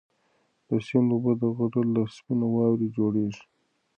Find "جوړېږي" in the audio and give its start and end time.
2.97-3.43